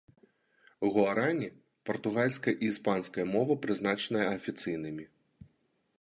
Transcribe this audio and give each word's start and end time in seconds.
Гуарані, 0.95 1.49
партугальская 1.89 2.55
і 2.55 2.65
іспанская 2.71 3.25
мовы 3.35 3.53
прызнаныя 3.67 4.25
афіцыйнымі. 4.37 5.05